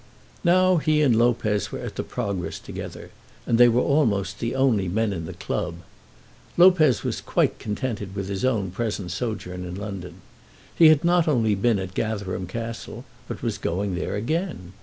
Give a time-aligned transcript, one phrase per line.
[0.43, 3.11] Now he and Lopez were at the Progress together,
[3.45, 5.75] and they were almost the only men in the club.
[6.57, 10.15] Lopez was quite contented with his own present sojourn in London.
[10.75, 14.73] He had not only been at Gatherum Castle but was going there again.